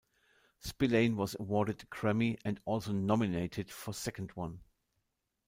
[0.57, 4.61] Spillane was awarded a Grammy and also nominated for second one.